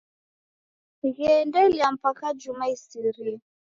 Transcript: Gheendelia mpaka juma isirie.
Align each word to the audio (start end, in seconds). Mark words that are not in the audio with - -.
Gheendelia 1.15 1.91
mpaka 1.91 2.33
juma 2.33 2.65
isirie. 2.69 3.39